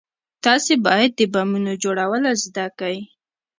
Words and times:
تاسې 0.43 0.73
بايد 0.85 1.11
د 1.17 1.21
بمونو 1.33 1.73
جوړول 1.83 2.23
زده 2.43 2.65
كئ. 2.79 2.97